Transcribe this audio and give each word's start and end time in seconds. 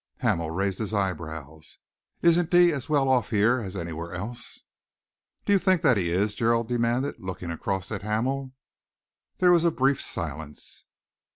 Hamel 0.21 0.49
raised 0.49 0.79
his 0.79 0.95
eyebrows. 0.95 1.77
"Isn't 2.23 2.51
he 2.51 2.71
as 2.71 2.89
well 2.89 3.07
off 3.07 3.29
here 3.29 3.59
as 3.59 3.77
anywhere 3.77 4.15
else?" 4.15 4.61
"Do 5.45 5.53
you 5.53 5.59
think 5.59 5.83
that 5.83 5.95
he 5.95 6.09
is?" 6.09 6.33
Gerald 6.33 6.67
demanded, 6.67 7.19
looking 7.19 7.51
across 7.51 7.91
at 7.91 8.01
Hamel. 8.01 8.51
There 9.37 9.51
was 9.51 9.63
a 9.63 9.69
brief 9.69 10.01
silence. 10.01 10.85